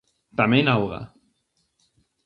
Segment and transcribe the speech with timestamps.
[0.39, 1.01] Tamén auga.